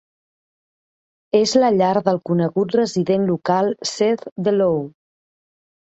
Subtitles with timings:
[1.41, 4.83] És la llar del conegut resident local Seth Dellow.